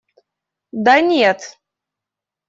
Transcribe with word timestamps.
Да 0.85 0.95
нет! 1.09 1.39